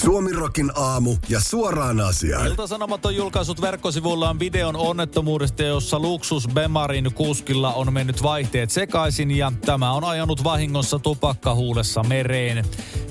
Suomirokin 0.00 0.72
aamu 0.74 1.16
ja 1.28 1.40
suoraan 1.40 2.00
asiaan. 2.00 2.46
Ilta-Sanomat 2.46 3.06
on 3.06 3.16
julkaissut 3.16 3.60
verkkosivullaan 3.60 4.38
videon 4.38 4.76
onnettomuudesta, 4.76 5.62
jossa 5.62 5.98
luksus 5.98 6.48
Bemarin 6.48 7.14
kuskilla 7.14 7.72
on 7.72 7.92
mennyt 7.92 8.22
vaihteet 8.22 8.70
sekaisin 8.70 9.30
ja 9.30 9.52
tämä 9.66 9.92
on 9.92 10.04
ajanut 10.04 10.44
vahingossa 10.44 10.98
tupakkahuulessa 10.98 12.02
mereen. 12.02 12.64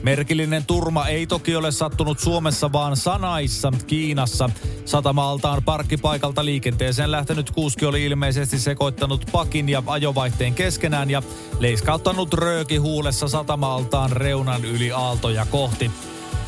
Merkillinen 0.04 0.66
turma 0.66 1.08
ei 1.08 1.28
toki 1.28 1.56
ole 1.56 1.72
sattunut 1.72 2.20
Suomessa, 2.20 2.72
vaan 2.72 2.98
Sanaissa, 2.98 3.72
Kiinassa. 3.88 4.50
Satamaltaan 4.86 5.64
parkkipaikalta 5.64 6.46
liikenteeseen 6.46 7.12
lähtenyt 7.12 7.52
kuski 7.52 7.86
oli 7.86 8.06
ilmeisesti 8.06 8.60
sekoittanut 8.60 9.26
pakin 9.32 9.70
ja 9.70 9.84
ajovaihteen 9.88 10.54
keskenään 10.54 11.10
ja 11.10 11.24
leiskauttanut 11.60 12.34
rööki 12.34 12.78
huulessa 12.78 13.28
satamaltaan 13.28 14.12
reunan 14.12 14.66
yli 14.66 14.92
aaltoja 14.92 15.46
kohti. 15.46 15.92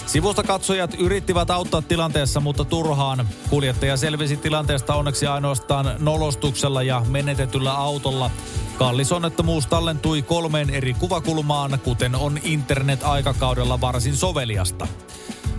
Sivusta 0.07 0.43
katsojat 0.43 0.95
yrittivät 0.99 1.51
auttaa 1.51 1.81
tilanteessa, 1.81 2.39
mutta 2.39 2.65
turhaan. 2.65 3.27
Kuljettaja 3.49 3.97
selvisi 3.97 4.37
tilanteesta 4.37 4.95
onneksi 4.95 5.27
ainoastaan 5.27 5.95
nolostuksella 5.99 6.83
ja 6.83 7.05
menetetyllä 7.09 7.73
autolla. 7.73 8.31
Kallis 8.77 9.11
onnettomuus 9.11 9.67
tallentui 9.67 10.21
kolmeen 10.21 10.69
eri 10.69 10.93
kuvakulmaan, 10.93 11.79
kuten 11.83 12.15
on 12.15 12.39
internet-aikakaudella 12.43 13.81
varsin 13.81 14.15
soveliasta. 14.15 14.87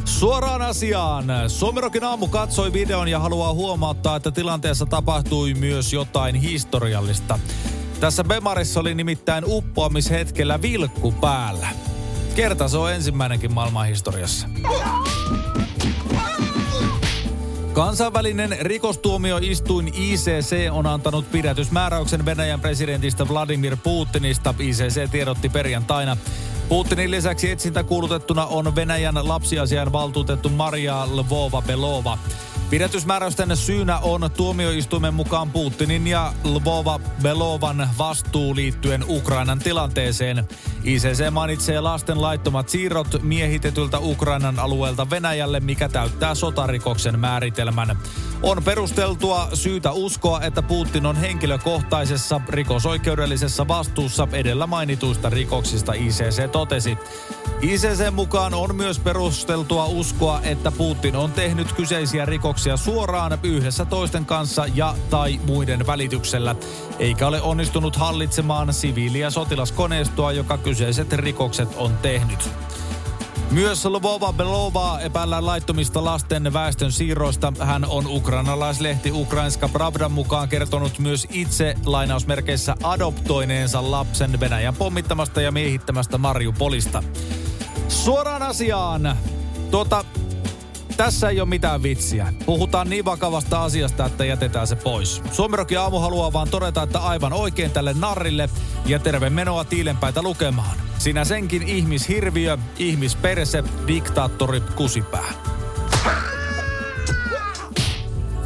Suoraan 0.05 0.63
asiaan. 0.63 1.25
Suomirokin 1.49 2.05
aamu 2.05 2.29
katsoi 2.29 2.73
videon 2.73 3.09
ja 3.09 3.19
haluaa 3.19 3.55
huomauttaa, 3.55 4.17
että 4.17 4.31
tilanteessa 4.31 4.87
tapahtui 4.87 5.55
myös 5.55 5.93
jotain 5.93 6.35
historiallista. 6.35 7.39
Tässä 8.01 8.25
Bemarissa 8.25 8.81
oli 8.81 8.95
nimittäin 8.95 9.45
uppoamishetkellä 9.47 10.63
vilkku 10.63 11.13
päällä. 11.13 11.69
Kerta 12.39 12.69
se 12.69 12.79
on 12.79 12.93
ensimmäinenkin 12.93 13.55
maailmanhistoriassa. 13.55 14.49
Kansainvälinen 17.73 18.57
rikostuomioistuin 18.61 19.89
ICC 19.89 20.69
on 20.71 20.87
antanut 20.87 21.31
pidätysmääräyksen 21.31 22.25
Venäjän 22.25 22.61
presidentistä 22.61 23.29
Vladimir 23.29 23.77
Putinista. 23.83 24.55
ICC 24.59 25.11
tiedotti 25.11 25.49
perjantaina. 25.49 26.17
Putinin 26.69 27.11
lisäksi 27.11 27.51
etsintä 27.51 27.85
kuulutettuna 27.85 28.47
on 28.47 28.75
Venäjän 28.75 29.29
lapsiasian 29.29 29.93
valtuutettu 29.93 30.49
Maria 30.49 31.07
Lvova-Belova. 31.07 32.19
Pidätysmääräysten 32.71 33.57
syynä 33.57 33.99
on 33.99 34.31
tuomioistuimen 34.37 35.15
mukaan 35.15 35.51
Putinin 35.51 36.07
ja 36.07 36.33
Lvova 36.45 37.01
Belovan 37.23 37.89
vastuu 37.99 38.57
liittyen 38.57 39.05
Ukrainan 39.09 39.59
tilanteeseen. 39.59 40.49
ICC 40.85 41.31
mainitsee 41.31 41.81
lasten 41.81 42.23
laittomat 42.23 42.69
siirrot 42.69 43.23
miehitetyltä 43.23 43.99
Ukrainan 43.99 44.59
alueelta 44.59 45.11
Venäjälle, 45.11 45.61
mikä 45.61 45.89
täyttää 45.89 46.35
sotarikoksen 46.35 47.21
määritelmän. 47.21 47.99
On 48.43 48.63
perusteltua 48.65 49.49
syytä 49.55 49.93
uskoa, 49.93 50.41
että 50.41 50.63
Putin 50.63 51.07
on 51.07 51.17
henkilökohtaisessa 51.17 52.41
rikosoikeudellisessa 52.49 53.69
vastuussa 53.69 54.29
edellä 54.33 54.67
mainituista 54.67 55.31
rikoksista, 55.31 55.93
ICC 55.93 56.51
totesi. 56.53 56.99
ICC 57.61 58.11
mukaan 58.11 58.55
on 58.55 58.77
myös 58.77 58.99
perusteltua 58.99 59.87
uskoa, 59.87 60.41
että 60.43 60.73
Putin 60.73 61.17
on 61.17 61.33
tehnyt 61.33 61.73
kyseisiä 61.73 62.25
rikoksia 62.25 62.58
suoraan 62.77 63.39
yhdessä 63.43 63.85
toisten 63.85 64.27
kanssa 64.27 64.67
ja 64.75 64.95
tai 65.11 65.41
muiden 65.47 65.87
välityksellä, 65.87 66.55
eikä 66.99 67.27
ole 67.27 67.43
onnistunut 67.43 67.97
hallitsemaan 67.97 68.73
siviili- 68.73 69.21
ja 69.21 69.31
sotilaskoneistoa, 69.31 70.33
joka 70.33 70.59
kyseiset 70.59 71.13
rikokset 71.13 71.69
on 71.77 71.99
tehnyt. 72.03 72.51
Myös 73.51 73.85
Lvova 73.85 74.33
Belova 74.33 75.01
epäillään 75.01 75.47
laittomista 75.47 76.05
lasten 76.05 76.53
väestön 76.53 76.93
siirroista. 76.93 77.53
Hän 77.61 77.85
on 77.85 78.07
ukrainalaislehti 78.07 79.13
Ukrainska 79.13 79.69
Pravdan 79.69 80.13
mukaan 80.13 80.49
kertonut 80.49 80.99
myös 80.99 81.27
itse 81.31 81.75
lainausmerkeissä 81.87 82.75
adoptoineensa 82.83 83.91
lapsen 83.91 84.41
Venäjän 84.41 84.75
pommittamasta 84.75 85.41
ja 85.41 85.53
miehittämästä 85.53 86.19
Mariupolista. 86.19 87.03
Suoraan 87.89 88.43
asiaan. 88.43 89.17
Tuota, 89.71 90.05
tässä 90.99 91.29
ei 91.29 91.41
ole 91.41 91.49
mitään 91.49 91.83
vitsiä. 91.83 92.33
Puhutaan 92.47 92.91
niin 92.91 93.05
vakavasta 93.05 93.65
asiasta, 93.65 94.07
että 94.07 94.25
jätetään 94.25 94.67
se 94.67 94.77
pois. 94.77 95.23
Suomirokin 95.33 95.79
aamu 95.79 95.99
haluaa 95.99 96.33
vaan 96.33 96.49
todeta, 96.51 96.83
että 96.83 96.99
aivan 96.99 97.33
oikein 97.33 97.71
tälle 97.71 97.95
narrille 97.95 98.49
ja 98.87 98.99
terve 98.99 99.31
menoa 99.31 99.65
tiilenpäitä 99.65 100.23
lukemaan. 100.23 100.77
Sinä 100.99 101.25
senkin 101.25 101.63
ihmishirviö, 101.63 102.59
ihmisperse, 102.79 103.65
diktaattori, 103.87 104.61
kusipää. 104.61 105.48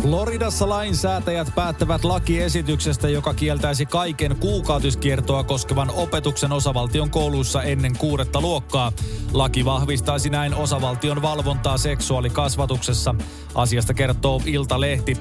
Floridassa 0.03 0.69
lainsäätäjät 0.69 1.49
päättävät 1.55 2.05
lakiesityksestä, 2.05 3.09
joka 3.09 3.35
kieltäisi 3.35 3.87
kaiken 3.87 4.37
kuukautiskiertoa 4.37 5.45
koskevan 5.45 5.91
opetuksen 5.91 6.53
osavaltion 6.53 7.11
kouluissa 7.11 7.63
ennen 7.63 7.99
kuudetta 7.99 8.41
luokkaa. 8.41 8.93
Laki 9.33 9.65
vahvistaisi 9.65 10.31
näin 10.31 10.55
osavaltion 10.55 11.23
valvontaa 11.23 11.79
seksuaalikasvatuksessa. 11.79 13.15
Asiasta 13.55 13.95
kertoo 13.95 14.41
Iltalehti. 14.47 15.17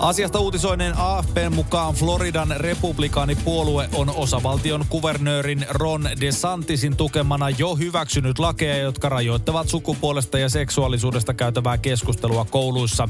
Asiasta 0.00 0.40
uutisoineen 0.40 0.94
AFPn 0.96 1.52
mukaan 1.54 1.94
Floridan 1.94 2.54
republikaanipuolue 2.56 3.88
on 3.94 4.10
osavaltion 4.16 4.84
kuvernöörin 4.88 5.66
Ron 5.68 6.08
DeSantisin 6.20 6.96
tukemana 6.96 7.50
jo 7.50 7.76
hyväksynyt 7.76 8.38
lakeja, 8.38 8.76
jotka 8.76 9.08
rajoittavat 9.08 9.68
sukupuolesta 9.68 10.38
ja 10.38 10.48
seksuaalisuudesta 10.48 11.34
käytävää 11.34 11.78
keskustelua 11.78 12.44
kouluissa. 12.44 13.08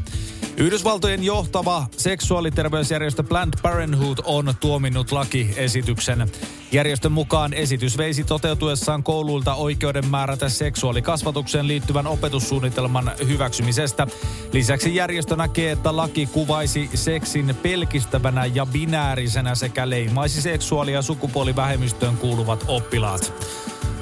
Yhdysvaltojen 0.57 1.25
johtava 1.25 1.87
seksuaaliterveysjärjestö 1.97 3.23
Planned 3.23 3.55
Parenthood 3.63 4.19
on 4.25 4.55
tuominnut 4.61 5.13
lakiesityksen. 5.13 6.31
Järjestön 6.73 7.13
mukaan 7.13 7.53
esitys 7.53 7.99
veisi 7.99 8.25
toteutuessaan 8.25 9.03
kouluilta 9.03 9.55
oikeuden 9.55 10.07
määrätä 10.07 10.49
seksuaalikasvatukseen 10.49 11.69
liittyvän 11.69 12.07
opetussuunnitelman 12.07 13.13
hyväksymisestä. 13.29 14.07
Lisäksi 14.53 14.95
järjestö 14.95 15.37
näkee, 15.37 15.73
että 15.73 15.97
laki 15.97 16.27
kuvaisi 16.27 16.80
seksin 16.95 17.57
pelkistävänä 17.63 18.47
ja 18.47 18.67
binäärisenä 18.67 19.55
sekä 19.55 19.91
leimaisi 19.91 20.43
seksuaali- 20.43 20.93
ja 20.93 21.03
sukupuolivähemmistöön 21.03 22.17
kuuluvat 22.17 22.65
oppilaat. 22.69 23.33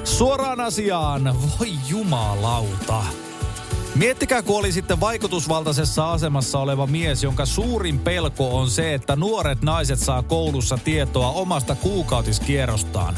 Suoraan 0.03 0.59
asiaan, 0.59 1.35
voi 1.59 1.69
jumalauta. 1.87 3.03
Miettikää, 3.95 4.41
kun 4.41 4.59
oli 4.59 4.71
sitten 4.71 4.99
vaikutusvaltaisessa 4.99 6.11
asemassa 6.11 6.59
oleva 6.59 6.87
mies, 6.87 7.23
jonka 7.23 7.45
suurin 7.45 7.99
pelko 7.99 8.57
on 8.57 8.69
se, 8.69 8.93
että 8.93 9.15
nuoret 9.15 9.61
naiset 9.61 9.99
saa 9.99 10.23
koulussa 10.23 10.77
tietoa 10.77 11.31
omasta 11.31 11.75
kuukautiskierrostaan. 11.75 13.15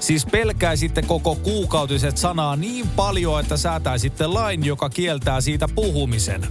Siis 0.00 0.26
pelkäisitte 0.26 1.02
koko 1.02 1.34
kuukautiset 1.34 2.16
sanaa 2.16 2.56
niin 2.56 2.88
paljon, 2.88 3.40
että 3.40 3.56
säätäisitte 3.56 4.26
lain, 4.26 4.64
joka 4.64 4.90
kieltää 4.90 5.40
siitä 5.40 5.68
puhumisen. 5.74 6.46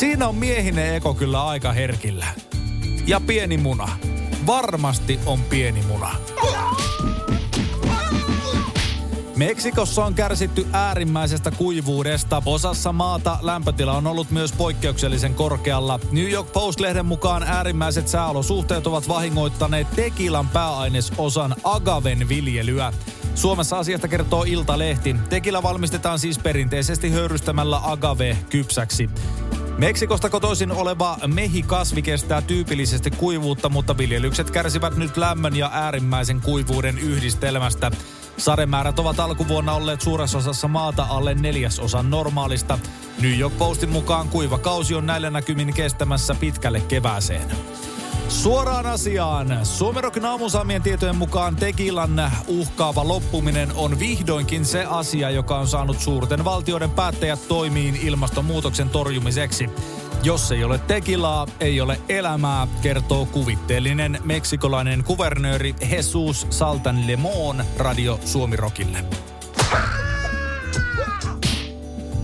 Siinä 0.00 0.28
on 0.28 0.34
miehinen 0.34 0.94
eko 0.94 1.14
kyllä 1.14 1.46
aika 1.46 1.72
herkillä. 1.72 2.26
Ja 3.06 3.20
pieni 3.20 3.56
muna. 3.56 3.88
Varmasti 4.46 5.20
on 5.26 5.40
pieni 5.40 5.82
muna. 5.82 6.14
Meksikossa 9.36 10.04
on 10.04 10.14
kärsitty 10.14 10.66
äärimmäisestä 10.72 11.50
kuivuudesta. 11.50 12.42
Osassa 12.46 12.92
maata 12.92 13.38
lämpötila 13.42 13.92
on 13.92 14.06
ollut 14.06 14.30
myös 14.30 14.52
poikkeuksellisen 14.52 15.34
korkealla. 15.34 16.00
New 16.12 16.30
York 16.30 16.52
Post-lehden 16.52 17.06
mukaan 17.06 17.42
äärimmäiset 17.42 18.08
sääolosuhteet 18.08 18.86
ovat 18.86 19.08
vahingoittaneet 19.08 19.86
tekilan 19.96 20.48
pääainesosan 20.48 21.54
agaven 21.64 22.28
viljelyä. 22.28 22.92
Suomessa 23.34 23.78
asiasta 23.78 24.08
kertoo 24.08 24.44
Iltalehti. 24.48 25.16
Tekila 25.28 25.62
valmistetaan 25.62 26.18
siis 26.18 26.38
perinteisesti 26.38 27.10
höyrystämällä 27.10 27.80
agave 27.82 28.36
kypsäksi. 28.50 29.10
Meksikosta 29.80 30.30
kotoisin 30.30 30.72
oleva 30.72 31.16
mehikasvi 31.26 32.02
kestää 32.02 32.42
tyypillisesti 32.42 33.10
kuivuutta, 33.10 33.68
mutta 33.68 33.98
viljelykset 33.98 34.50
kärsivät 34.50 34.96
nyt 34.96 35.16
lämmön 35.16 35.56
ja 35.56 35.70
äärimmäisen 35.72 36.40
kuivuuden 36.40 36.98
yhdistelmästä. 36.98 37.90
Sademäärät 38.36 38.98
ovat 38.98 39.20
alkuvuonna 39.20 39.72
olleet 39.72 40.00
suuressa 40.00 40.38
osassa 40.38 40.68
maata 40.68 41.06
alle 41.08 41.34
neljäsosan 41.34 42.10
normaalista. 42.10 42.78
New 43.22 43.38
York 43.38 43.58
Postin 43.58 43.88
mukaan 43.88 44.28
kuiva 44.28 44.58
kausi 44.58 44.94
on 44.94 45.06
näillä 45.06 45.30
näkymin 45.30 45.74
kestämässä 45.74 46.34
pitkälle 46.40 46.80
kevääseen. 46.80 47.50
Suoraan 48.30 48.86
asiaan. 48.86 49.66
Suomerokin 49.66 50.24
aamusaamien 50.24 50.82
tietojen 50.82 51.16
mukaan 51.16 51.56
Tekilan 51.56 52.32
uhkaava 52.48 53.08
loppuminen 53.08 53.72
on 53.74 53.98
vihdoinkin 53.98 54.64
se 54.64 54.84
asia, 54.84 55.30
joka 55.30 55.58
on 55.58 55.68
saanut 55.68 56.00
suurten 56.00 56.44
valtioiden 56.44 56.90
päättäjät 56.90 57.48
toimiin 57.48 57.96
ilmastonmuutoksen 57.96 58.88
torjumiseksi. 58.88 59.70
Jos 60.22 60.52
ei 60.52 60.64
ole 60.64 60.78
tekilaa, 60.78 61.46
ei 61.60 61.80
ole 61.80 62.00
elämää, 62.08 62.66
kertoo 62.82 63.26
kuvitteellinen 63.26 64.18
meksikolainen 64.24 65.04
kuvernööri 65.04 65.74
Jesus 65.92 66.46
Saltan 66.50 67.06
Lemon 67.06 67.64
Radio 67.78 68.20
Suomirokille. 68.24 69.04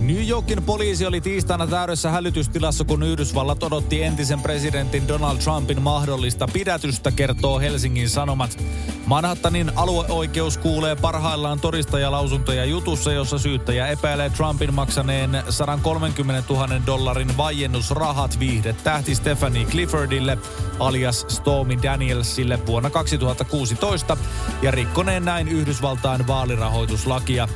New 0.06 0.28
Yorkin 0.28 0.62
poliisi 0.62 1.06
oli 1.06 1.20
tiistaina 1.20 1.66
täydessä 1.66 2.10
hälytystilassa, 2.10 2.84
kun 2.84 3.02
Yhdysvallat 3.02 3.62
odotti 3.62 4.02
entisen 4.02 4.40
presidentin 4.40 5.08
Donald 5.08 5.38
Trumpin 5.38 5.82
mahdollista 5.82 6.48
pidätystä, 6.52 7.12
kertoo 7.12 7.60
Helsingin 7.60 8.08
Sanomat. 8.08 8.58
Manhattanin 9.06 9.72
alueoikeus 9.76 10.58
kuulee 10.58 10.96
parhaillaan 10.96 11.60
todistajalausuntoja 11.60 12.64
jutussa, 12.64 13.12
jossa 13.12 13.38
syyttäjä 13.38 13.86
epäilee 13.86 14.30
Trumpin 14.30 14.74
maksaneen 14.74 15.42
130 15.50 16.54
000 16.54 16.68
dollarin 16.86 17.36
vajennusrahat 17.36 18.38
viihde 18.38 18.76
tähti 18.84 19.14
Stephanie 19.14 19.64
Cliffordille 19.64 20.38
alias 20.78 21.26
Stormy 21.28 21.82
Danielsille 21.82 22.66
vuonna 22.66 22.90
2016 22.90 24.16
ja 24.62 24.70
rikkoneen 24.70 25.24
näin 25.24 25.48
Yhdysvaltain 25.48 26.26
vaalirahoituslakia. 26.26 27.48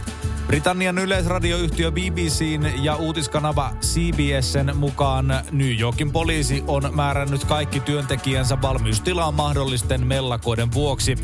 Britannian 0.51 0.99
yleisradioyhtiö 0.99 1.91
BBCn 1.91 2.85
ja 2.85 2.97
uutiskanava 2.97 3.71
CBSn 3.81 4.77
mukaan 4.77 5.27
New 5.51 5.81
Yorkin 5.81 6.13
poliisi 6.13 6.65
on 6.67 6.91
määrännyt 6.93 7.45
kaikki 7.45 7.81
työntekijänsä 7.81 8.63
valmiustilaan 8.63 9.35
mahdollisten 9.35 10.07
mellakoiden 10.07 10.73
vuoksi. 10.73 11.15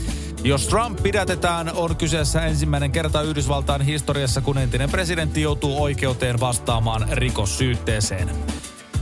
Jos 0.45 0.69
Trump 0.69 1.03
pidätetään, 1.03 1.71
on 1.75 1.97
kyseessä 1.97 2.43
ensimmäinen 2.43 2.93
kerta 2.93 3.23
Yhdysvaltain 3.23 3.83
historiassa, 3.83 4.41
kun 4.41 4.59
entinen 4.59 4.91
presidentti 4.91 5.43
joutuu 5.43 5.83
oikeuteen 5.83 6.41
vastaamaan 6.41 7.07
rikossyytteeseen. 7.13 8.31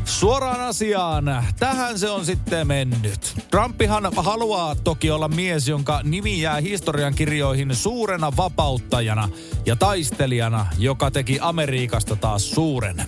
Suoraan 0.04 0.60
asiaan. 0.60 1.44
Tähän 1.58 1.98
se 1.98 2.10
on 2.10 2.24
sitten 2.24 2.66
mennyt. 2.66 3.34
Trumpihan 3.50 4.10
haluaa 4.16 4.74
toki 4.74 5.10
olla 5.10 5.28
mies, 5.28 5.68
jonka 5.68 6.00
nimi 6.04 6.40
jää 6.40 6.60
historian 6.60 7.14
kirjoihin 7.14 7.74
suurena 7.74 8.32
vapauttajana 8.36 9.28
ja 9.66 9.76
taistelijana, 9.76 10.66
joka 10.78 11.10
teki 11.10 11.38
Amerikasta 11.40 12.16
taas 12.16 12.50
suuren. 12.50 13.04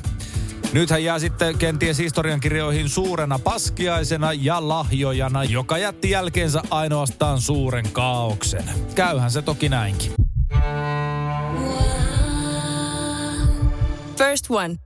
Nyt 0.72 0.90
hän 0.90 1.04
jää 1.04 1.18
sitten 1.18 1.58
kenties 1.58 1.98
historiankirjoihin 1.98 2.88
suurena 2.88 3.38
paskiaisena 3.38 4.32
ja 4.32 4.68
lahjojana, 4.68 5.44
joka 5.44 5.78
jätti 5.78 6.10
jälkeensä 6.10 6.62
ainoastaan 6.70 7.40
suuren 7.40 7.92
kaauksen. 7.92 8.64
Käyhän 8.94 9.30
se 9.30 9.42
toki 9.42 9.68
näinkin. 9.68 10.12
First 14.16 14.46
One 14.50 14.85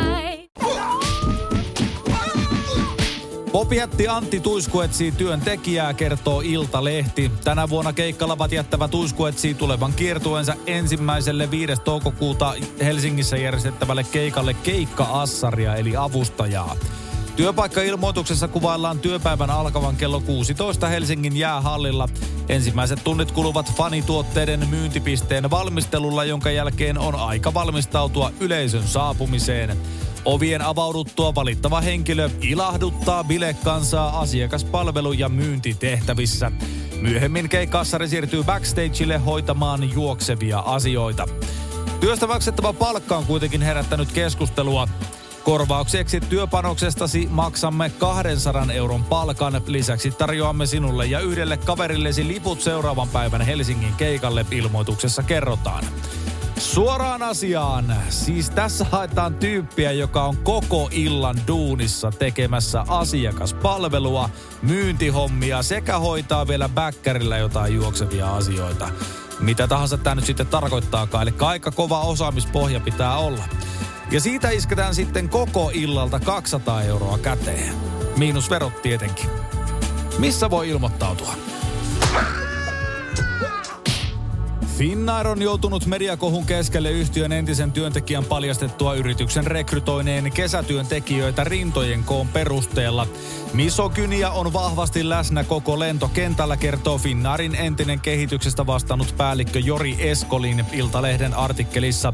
Popihätti 3.51 4.07
Antti 4.07 4.39
Tuisku 4.39 4.81
etsii 4.81 5.11
työntekijää, 5.11 5.93
kertoo 5.93 6.41
Ilta-lehti. 6.41 7.31
Tänä 7.43 7.69
vuonna 7.69 7.93
keikkalavat 7.93 8.51
jättävä 8.51 8.87
Tuisku 8.87 9.25
etsii 9.25 9.53
tulevan 9.53 9.93
kiertueensa 9.93 10.55
ensimmäiselle 10.67 11.51
5. 11.51 11.73
toukokuuta 11.83 12.53
Helsingissä 12.83 13.37
järjestettävälle 13.37 14.03
keikalle 14.03 14.53
keikka-assaria 14.53 15.75
eli 15.75 15.95
avustajaa. 15.95 16.75
Työpaikka-ilmoituksessa 17.35 18.47
kuvaillaan 18.47 18.99
työpäivän 18.99 19.49
alkavan 19.49 19.95
kello 19.95 20.21
16 20.21 20.87
Helsingin 20.87 21.37
jäähallilla. 21.37 22.09
Ensimmäiset 22.49 22.99
tunnit 23.03 23.31
kuluvat 23.31 23.73
fanituotteiden 23.73 24.69
myyntipisteen 24.69 25.51
valmistelulla, 25.51 26.23
jonka 26.23 26.51
jälkeen 26.51 26.97
on 26.97 27.15
aika 27.15 27.53
valmistautua 27.53 28.31
yleisön 28.39 28.87
saapumiseen. 28.87 29.77
Ovien 30.25 30.61
avauduttua 30.61 31.35
valittava 31.35 31.81
henkilö 31.81 32.29
ilahduttaa 32.41 33.23
bilekansaa 33.23 34.19
asiakaspalvelu- 34.19 35.13
ja 35.13 35.29
myyntitehtävissä. 35.29 36.51
Myöhemmin 37.01 37.49
keikkassari 37.49 38.07
siirtyy 38.07 38.43
backstageille 38.43 39.17
hoitamaan 39.17 39.93
juoksevia 39.93 40.59
asioita. 40.59 41.25
Työstä 41.99 42.27
maksettava 42.27 42.73
palkka 42.73 43.17
on 43.17 43.25
kuitenkin 43.25 43.61
herättänyt 43.61 44.11
keskustelua. 44.11 44.87
Korvaukseksi 45.43 46.19
työpanoksestasi 46.19 47.27
maksamme 47.31 47.89
200 47.89 48.67
euron 48.73 49.03
palkan. 49.03 49.61
Lisäksi 49.67 50.11
tarjoamme 50.11 50.65
sinulle 50.65 51.05
ja 51.05 51.19
yhdelle 51.19 51.57
kaverillesi 51.57 52.27
liput 52.27 52.61
seuraavan 52.61 53.09
päivän 53.09 53.41
Helsingin 53.41 53.93
keikalle 53.97 54.45
ilmoituksessa 54.51 55.23
kerrotaan. 55.23 55.83
Suoraan 56.61 57.23
asiaan. 57.23 57.95
Siis 58.09 58.49
tässä 58.49 58.85
haetaan 58.91 59.33
tyyppiä, 59.35 59.91
joka 59.91 60.23
on 60.23 60.37
koko 60.37 60.89
illan 60.91 61.35
duunissa 61.47 62.11
tekemässä 62.11 62.85
asiakaspalvelua, 62.87 64.29
myyntihommia 64.61 65.63
sekä 65.63 65.99
hoitaa 65.99 66.47
vielä 66.47 66.69
bäkkärillä 66.69 67.37
jotain 67.37 67.75
juoksevia 67.75 68.35
asioita. 68.35 68.89
Mitä 69.39 69.67
tahansa 69.67 69.97
tämä 69.97 70.15
nyt 70.15 70.25
sitten 70.25 70.47
tarkoittaakaan. 70.47 71.27
Eli 71.27 71.35
aika 71.39 71.71
kova 71.71 71.99
osaamispohja 71.99 72.79
pitää 72.79 73.17
olla. 73.17 73.43
Ja 74.11 74.19
siitä 74.19 74.49
isketään 74.49 74.95
sitten 74.95 75.29
koko 75.29 75.71
illalta 75.73 76.19
200 76.19 76.83
euroa 76.83 77.17
käteen. 77.17 77.73
Miinus 78.17 78.49
verot 78.49 78.81
tietenkin. 78.81 79.29
Missä 80.19 80.49
voi 80.49 80.69
ilmoittautua? 80.69 81.50
Finnair 84.81 85.27
on 85.27 85.41
joutunut 85.41 85.85
mediakohun 85.85 86.45
keskelle 86.45 86.91
yhtiön 86.91 87.31
entisen 87.31 87.71
työntekijän 87.71 88.25
paljastettua 88.25 88.93
yrityksen 88.93 89.47
rekrytoineen 89.47 90.31
kesätyöntekijöitä 90.31 91.43
rintojen 91.43 92.03
koon 92.03 92.27
perusteella. 92.27 93.07
Misokynia 93.53 94.31
on 94.31 94.53
vahvasti 94.53 95.09
läsnä 95.09 95.43
koko 95.43 95.79
lentokentällä, 95.79 96.57
kertoo 96.57 96.97
Finnairin 96.97 97.55
entinen 97.55 97.99
kehityksestä 97.99 98.65
vastannut 98.65 99.13
päällikkö 99.17 99.59
Jori 99.59 99.95
Eskolin 100.09 100.65
Iltalehden 100.71 101.33
artikkelissa. 101.33 102.13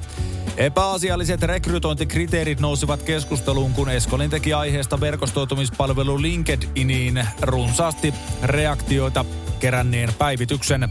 Epäasialliset 0.58 1.42
rekrytointikriteerit 1.42 2.60
nousivat 2.60 3.02
keskusteluun, 3.04 3.74
kun 3.74 3.90
Eskolin 3.90 4.30
teki 4.30 4.54
aiheesta 4.54 5.00
verkostoitumispalvelu 5.00 6.22
LinkedIniin 6.22 7.28
runsaasti 7.42 8.14
reaktioita 8.44 9.26
keränneen 9.60 10.14
päivityksen. 10.18 10.90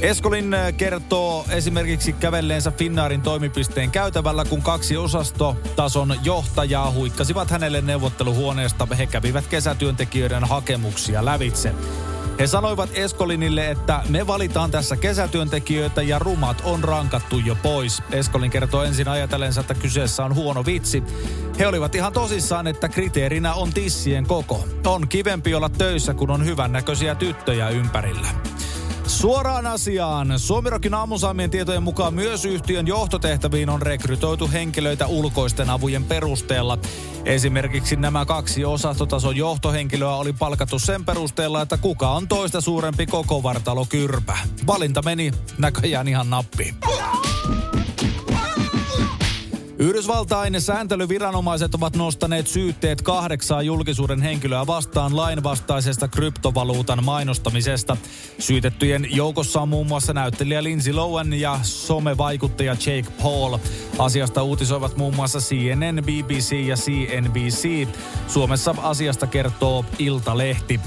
Eskolin 0.00 0.54
äh, 0.54 0.74
kertoo 0.76 1.46
esimerkiksi 1.50 2.12
kävelleensä 2.12 2.70
Finnaarin 2.70 3.22
toimipisteen 3.22 3.90
käytävällä, 3.90 4.44
kun 4.44 4.62
kaksi 4.62 4.96
osastotason 4.96 6.16
johtajaa 6.22 6.90
huikkasivat 6.90 7.50
hänelle 7.50 7.80
neuvotteluhuoneesta. 7.80 8.86
He 8.98 9.06
kävivät 9.06 9.46
kesätyöntekijöiden 9.46 10.44
hakemuksia 10.44 11.24
lävitse. 11.24 11.74
He 12.38 12.46
sanoivat 12.46 12.90
Eskolinille, 12.94 13.70
että 13.70 14.02
me 14.08 14.26
valitaan 14.26 14.70
tässä 14.70 14.96
kesätyöntekijöitä 14.96 16.02
ja 16.02 16.18
rumat 16.18 16.62
on 16.64 16.84
rankattu 16.84 17.38
jo 17.38 17.56
pois. 17.62 18.02
Eskolin 18.10 18.50
kertoo 18.50 18.82
ensin 18.82 19.08
ajatellensa, 19.08 19.60
että 19.60 19.74
kyseessä 19.74 20.24
on 20.24 20.34
huono 20.34 20.66
vitsi. 20.66 21.02
He 21.58 21.66
olivat 21.66 21.94
ihan 21.94 22.12
tosissaan, 22.12 22.66
että 22.66 22.88
kriteerinä 22.88 23.54
on 23.54 23.72
tissien 23.72 24.26
koko. 24.26 24.64
On 24.86 25.08
kivempi 25.08 25.54
olla 25.54 25.68
töissä, 25.68 26.14
kun 26.14 26.30
on 26.30 26.44
hyvännäköisiä 26.44 27.14
tyttöjä 27.14 27.68
ympärillä. 27.68 28.28
Suoraan 29.14 29.66
asiaan. 29.66 30.38
Suomirokin 30.38 30.94
aamusaamien 30.94 31.50
tietojen 31.50 31.82
mukaan 31.82 32.14
myös 32.14 32.44
yhtiön 32.44 32.86
johtotehtäviin 32.86 33.68
on 33.68 33.82
rekrytoitu 33.82 34.50
henkilöitä 34.52 35.06
ulkoisten 35.06 35.70
avujen 35.70 36.04
perusteella. 36.04 36.78
Esimerkiksi 37.24 37.96
nämä 37.96 38.24
kaksi 38.24 38.64
osastotason 38.64 39.36
johtohenkilöä 39.36 40.14
oli 40.14 40.32
palkattu 40.32 40.78
sen 40.78 41.04
perusteella, 41.04 41.62
että 41.62 41.76
kuka 41.76 42.10
on 42.10 42.28
toista 42.28 42.60
suurempi 42.60 43.06
koko 43.06 43.42
vartalokyrpä. 43.42 44.38
Valinta 44.66 45.02
meni 45.02 45.32
näköjään 45.58 46.08
ihan 46.08 46.30
nappiin. 46.30 46.74
Yhdysvaltain 49.78 50.60
sääntelyviranomaiset 50.60 51.74
ovat 51.74 51.96
nostaneet 51.96 52.46
syytteet 52.46 53.02
kahdeksaa 53.02 53.62
julkisuuden 53.62 54.22
henkilöä 54.22 54.66
vastaan 54.66 55.16
lainvastaisesta 55.16 56.08
kryptovaluutan 56.08 57.04
mainostamisesta. 57.04 57.96
Syytettyjen 58.38 59.06
joukossa 59.10 59.60
on 59.60 59.68
muun 59.68 59.86
muassa 59.86 60.12
näyttelijä 60.12 60.62
Lindsay 60.62 60.92
Lohan 60.92 61.32
ja 61.32 61.58
somevaikuttaja 61.62 62.72
Jake 62.72 63.12
Paul. 63.22 63.58
Asiasta 63.98 64.42
uutisoivat 64.42 64.96
muun 64.96 65.16
muassa 65.16 65.38
CNN, 65.38 66.02
BBC 66.02 66.52
ja 66.66 66.76
CNBC. 66.76 67.88
Suomessa 68.28 68.74
asiasta 68.82 69.26
kertoo 69.26 69.84
Iltalehti. 69.98 70.80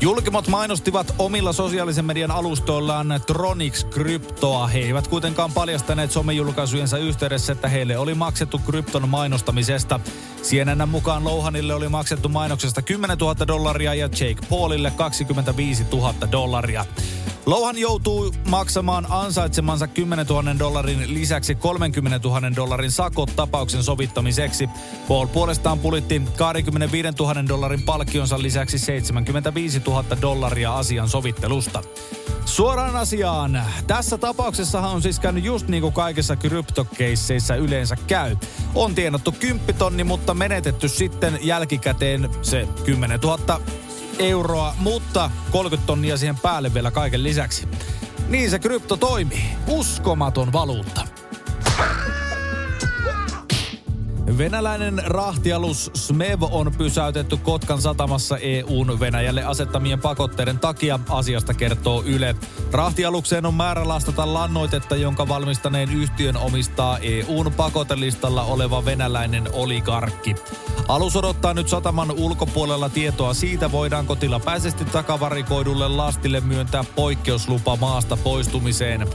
Julkimot 0.00 0.48
mainostivat 0.48 1.14
omilla 1.18 1.52
sosiaalisen 1.52 2.04
median 2.04 2.30
alustoillaan 2.30 3.20
Tronix 3.26 3.84
Kryptoa. 3.84 4.66
He 4.66 4.78
eivät 4.78 5.08
kuitenkaan 5.08 5.52
paljastaneet 5.52 6.10
somejulkaisujensa 6.10 6.98
yhteydessä, 6.98 7.52
että 7.52 7.68
heille 7.68 7.98
oli 7.98 8.14
maksettu 8.14 8.58
krypton 8.58 9.08
mainostamisesta. 9.08 10.00
CNN 10.42 10.88
mukaan 10.88 11.24
Louhanille 11.24 11.74
oli 11.74 11.88
maksettu 11.88 12.28
mainoksesta 12.28 12.82
10 12.82 13.18
000 13.18 13.46
dollaria 13.46 13.94
ja 13.94 14.06
Jake 14.06 14.46
Paulille 14.50 14.90
25 14.90 15.84
000 15.92 16.14
dollaria. 16.32 16.84
Louhan 17.48 17.78
joutuu 17.78 18.34
maksamaan 18.48 19.06
ansaitsemansa 19.10 19.86
10 19.86 20.26
000 20.26 20.58
dollarin 20.58 21.14
lisäksi 21.14 21.54
30 21.54 22.28
000 22.28 22.56
dollarin 22.56 22.90
sakot 22.90 23.36
tapauksen 23.36 23.82
sovittamiseksi. 23.82 24.68
Paul 25.08 25.26
puolestaan 25.26 25.78
pulitti 25.78 26.22
25 26.36 27.08
000 27.18 27.48
dollarin 27.48 27.82
palkkionsa 27.82 28.42
lisäksi 28.42 28.78
75 28.78 29.82
000 29.86 30.04
dollaria 30.22 30.76
asian 30.76 31.08
sovittelusta. 31.08 31.82
Suoraan 32.44 32.96
asiaan. 32.96 33.62
Tässä 33.86 34.18
tapauksessahan 34.18 34.90
on 34.90 35.02
siis 35.02 35.20
käynyt 35.20 35.44
just 35.44 35.68
niin 35.68 35.82
kuin 35.82 35.94
kaikissa 35.94 36.36
kryptokeisseissä 36.36 37.54
yleensä 37.54 37.96
käy. 38.06 38.36
On 38.74 38.94
tienattu 38.94 39.32
10 39.32 39.74
tonni, 39.74 40.04
mutta 40.04 40.34
menetetty 40.34 40.88
sitten 40.88 41.38
jälkikäteen 41.42 42.28
se 42.42 42.68
10 42.84 43.20
000 43.20 43.60
euroa, 44.18 44.74
mutta 44.78 45.30
30 45.50 45.86
tonnia 45.86 46.16
siihen 46.16 46.38
päälle 46.38 46.74
vielä 46.74 46.90
kaiken 46.90 47.22
lisäksi. 47.22 47.68
Niin 48.28 48.50
se 48.50 48.58
krypto 48.58 48.96
toimii. 48.96 49.44
Uskomaton 49.66 50.52
valuutta. 50.52 51.17
Venäläinen 54.38 55.02
rahtialus 55.06 55.90
Smev 55.94 56.42
on 56.50 56.72
pysäytetty 56.78 57.36
Kotkan 57.36 57.82
satamassa 57.82 58.38
EUn 58.38 59.00
Venäjälle 59.00 59.44
asettamien 59.44 60.00
pakotteiden 60.00 60.58
takia. 60.58 61.00
Asiasta 61.08 61.54
kertoo 61.54 62.02
Yle. 62.06 62.34
Rahtialukseen 62.72 63.46
on 63.46 63.54
määrä 63.54 63.88
lastata 63.88 64.34
lannoitetta, 64.34 64.96
jonka 64.96 65.28
valmistaneen 65.28 65.92
yhtiön 65.92 66.36
omistaa 66.36 66.98
EUn 66.98 67.52
pakotelistalla 67.56 68.42
oleva 68.42 68.84
venäläinen 68.84 69.48
oligarkki. 69.52 70.34
Alus 70.88 71.16
odottaa 71.16 71.54
nyt 71.54 71.68
sataman 71.68 72.10
ulkopuolella 72.10 72.88
tietoa 72.88 73.34
siitä, 73.34 73.72
voidaanko 73.72 74.16
tilapäisesti 74.16 74.84
takavarikoidulle 74.84 75.88
lastille 75.88 76.40
myöntää 76.40 76.84
poikkeuslupa 76.96 77.76
maasta 77.76 78.16
poistumiseen. 78.16 79.08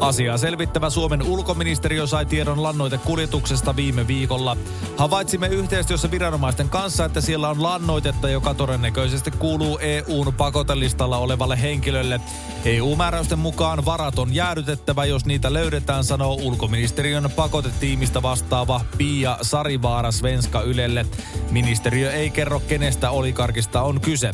Asiaa 0.00 0.38
selvittävä 0.38 0.90
Suomen 0.90 1.22
ulkoministeriö 1.22 2.06
sai 2.06 2.26
tiedon 2.26 2.62
lannoitekuljetuksesta 2.62 3.76
viime 3.76 4.06
viikolla. 4.06 4.56
Havaitsimme 4.96 5.48
yhteistyössä 5.48 6.10
viranomaisten 6.10 6.68
kanssa, 6.68 7.04
että 7.04 7.20
siellä 7.20 7.48
on 7.48 7.62
lannoitetta, 7.62 8.28
joka 8.28 8.54
todennäköisesti 8.54 9.30
kuuluu 9.30 9.78
EUn 9.78 10.34
pakotelistalla 10.36 11.18
olevalle 11.18 11.62
henkilölle. 11.62 12.20
EU-määräysten 12.64 13.38
mukaan 13.38 13.84
varat 13.84 14.18
on 14.18 14.34
jäädytettävä, 14.34 15.04
jos 15.04 15.26
niitä 15.26 15.52
löydetään, 15.52 16.04
sanoo 16.04 16.34
ulkoministeriön 16.34 17.30
pakotetiimistä 17.36 18.22
vastaava 18.22 18.80
Pia 18.98 19.38
Sarivaara 19.42 20.12
Svenska 20.12 20.60
Ylelle. 20.60 21.06
Ministeriö 21.50 22.12
ei 22.12 22.30
kerro, 22.30 22.60
kenestä 22.60 23.10
olikarkista 23.10 23.82
on 23.82 24.00
kyse. 24.00 24.30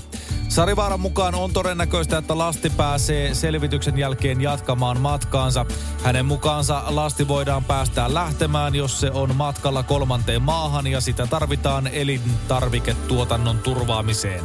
Sarivaaran 0.50 1.00
mukaan 1.00 1.35
on 1.35 1.52
todennäköistä, 1.52 2.19
että 2.19 2.38
lasti 2.38 2.71
pääsee 2.71 3.35
selvityksen 3.35 3.99
jälkeen 3.99 4.40
jatkamaan 4.40 5.00
matkaansa. 5.00 5.66
Hänen 6.04 6.26
mukaansa 6.26 6.83
lasti 6.87 7.28
voidaan 7.28 7.64
päästää 7.64 8.14
lähtemään, 8.14 8.75
jos 8.75 9.00
se 9.00 9.11
on 9.11 9.37
matkalla 9.37 9.83
kolmanteen 9.83 10.42
maahan 10.42 10.87
ja 10.87 11.00
sitä 11.00 11.26
tarvitaan 11.26 11.87
elintarviketuotannon 11.87 13.59
turvaamiseen. 13.59 14.45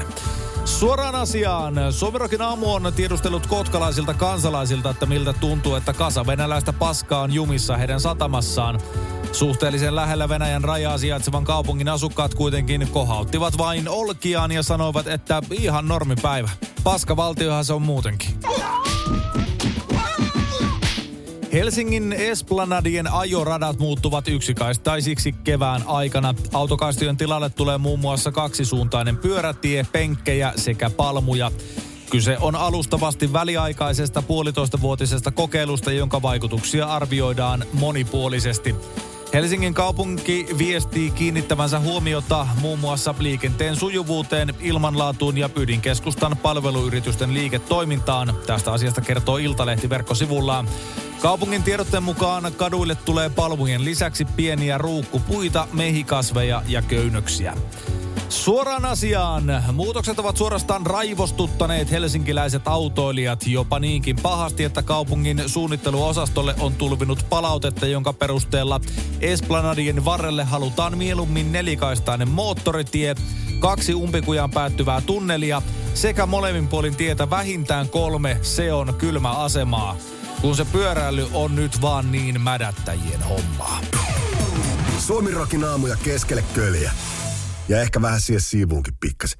Suoraan 0.65 1.15
asiaan. 1.15 1.93
Suomirokin 1.93 2.41
aamu 2.41 2.73
on 2.73 2.93
tiedustellut 2.95 3.47
kotkalaisilta 3.47 4.13
kansalaisilta, 4.13 4.89
että 4.89 5.05
miltä 5.05 5.33
tuntuu, 5.33 5.75
että 5.75 5.93
kasa 5.93 6.25
venäläistä 6.27 6.73
paskaa 6.73 7.21
on 7.21 7.33
jumissa 7.33 7.77
heidän 7.77 7.99
satamassaan. 7.99 8.79
Suhteellisen 9.35 9.95
lähellä 9.95 10.29
Venäjän 10.29 10.63
rajaa 10.63 10.97
sijaitsevan 10.97 11.43
kaupungin 11.43 11.89
asukkaat 11.89 12.33
kuitenkin 12.33 12.87
kohauttivat 12.91 13.57
vain 13.57 13.89
olkiaan 13.89 14.51
ja 14.51 14.63
sanoivat, 14.63 15.07
että 15.07 15.41
ihan 15.51 15.87
normipäivä. 15.87 16.49
Paska 16.83 17.15
valtiohan 17.15 17.65
se 17.65 17.73
on 17.73 17.81
muutenkin. 17.81 18.29
Helsingin 21.53 22.13
Esplanadien 22.13 23.11
ajoradat 23.11 23.79
muuttuvat 23.79 24.27
yksikaistaisiksi 24.27 25.31
kevään 25.43 25.83
aikana. 25.87 26.35
Autokaistojen 26.53 27.17
tilalle 27.17 27.49
tulee 27.49 27.77
muun 27.77 27.99
muassa 27.99 28.31
kaksisuuntainen 28.31 29.17
pyörätie, 29.17 29.85
penkkejä 29.91 30.53
sekä 30.55 30.89
palmuja. 30.89 31.51
Kyse 32.09 32.37
on 32.41 32.55
alustavasti 32.55 33.33
väliaikaisesta 33.33 34.21
puolitoistavuotisesta 34.21 35.31
kokeilusta, 35.31 35.91
jonka 35.91 36.21
vaikutuksia 36.21 36.85
arvioidaan 36.85 37.65
monipuolisesti. 37.73 38.75
Helsingin 39.33 39.73
kaupunki 39.73 40.47
viestii 40.57 41.11
kiinnittävänsä 41.11 41.79
huomiota 41.79 42.47
muun 42.61 42.79
muassa 42.79 43.15
liikenteen 43.19 43.75
sujuvuuteen, 43.75 44.53
ilmanlaatuun 44.59 45.37
ja 45.37 45.49
ydinkeskustan 45.55 46.37
palveluyritysten 46.37 47.33
liiketoimintaan. 47.33 48.33
Tästä 48.47 48.71
asiasta 48.71 49.01
kertoo 49.01 49.37
Iltalehti 49.37 49.89
verkkosivullaan. 49.89 50.67
Kaupungin 51.21 51.63
tiedotteen 51.63 52.03
mukaan 52.03 52.53
kaduille 52.57 52.95
tulee 52.95 53.29
palmujen 53.29 53.85
lisäksi 53.85 54.25
pieniä 54.25 54.77
ruukkupuita, 54.77 55.67
mehikasveja 55.73 56.61
ja 56.67 56.81
köynnöksiä. 56.81 57.53
Suoraan 58.29 58.85
asiaan. 58.85 59.63
Muutokset 59.73 60.19
ovat 60.19 60.37
suorastaan 60.37 60.85
raivostuttaneet 60.85 61.91
helsinkiläiset 61.91 62.67
autoilijat 62.67 63.47
jopa 63.47 63.79
niinkin 63.79 64.15
pahasti, 64.15 64.63
että 64.63 64.83
kaupungin 64.83 65.43
suunnitteluosastolle 65.47 66.55
on 66.59 66.73
tulvinut 66.73 67.25
palautetta, 67.29 67.87
jonka 67.87 68.13
perusteella 68.13 68.81
Esplanadien 69.21 70.05
varrelle 70.05 70.43
halutaan 70.43 70.97
mieluummin 70.97 71.51
nelikaistainen 71.51 72.29
moottoritie, 72.29 73.15
kaksi 73.59 73.93
umpikujaan 73.93 74.51
päättyvää 74.51 75.01
tunnelia 75.01 75.61
sekä 75.93 76.25
molemmin 76.25 76.67
puolin 76.67 76.95
tietä 76.95 77.29
vähintään 77.29 77.89
kolme 77.89 78.37
se 78.41 78.73
on 78.73 78.95
kylmä 78.97 79.31
asemaa 79.31 79.97
kun 80.41 80.55
se 80.55 80.65
pyöräily 80.65 81.27
on 81.33 81.55
nyt 81.55 81.81
vaan 81.81 82.11
niin 82.11 82.41
mädättäjien 82.41 83.23
hommaa. 83.23 83.81
Suomirokin 84.99 85.63
aamuja 85.63 85.95
keskelle 86.03 86.43
köljä. 86.53 86.91
Ja 87.69 87.81
ehkä 87.81 88.01
vähän 88.01 88.21
siihen 88.21 88.41
siivuunkin 88.41 88.93
pikkasen. 88.99 89.39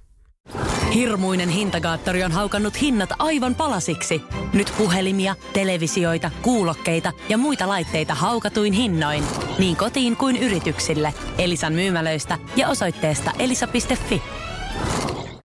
Hirmuinen 0.93 1.49
hintakaattori 1.49 2.23
on 2.23 2.31
haukannut 2.31 2.81
hinnat 2.81 3.09
aivan 3.19 3.55
palasiksi. 3.55 4.21
Nyt 4.53 4.73
puhelimia, 4.77 5.35
televisioita, 5.53 6.31
kuulokkeita 6.41 7.11
ja 7.29 7.37
muita 7.37 7.67
laitteita 7.67 8.15
haukatuin 8.15 8.73
hinnoin. 8.73 9.23
Niin 9.59 9.75
kotiin 9.75 10.17
kuin 10.17 10.37
yrityksille. 10.37 11.13
Elisan 11.37 11.73
myymälöistä 11.73 12.37
ja 12.55 12.69
osoitteesta 12.69 13.31
elisa.fi. 13.39 14.21